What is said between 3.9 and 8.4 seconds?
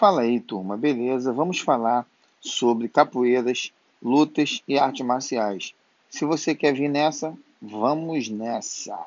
lutas e artes marciais. Se você quer vir nessa, vamos